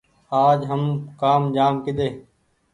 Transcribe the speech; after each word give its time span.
آج 0.45 0.59
هم 0.69 0.81
ڪآم 1.21 1.41
جآم 1.55 1.73
ڪيۮي 1.85 2.09